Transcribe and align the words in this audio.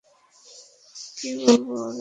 কী 1.17 1.29
বলল 1.37 1.67
ওরা? 1.71 1.87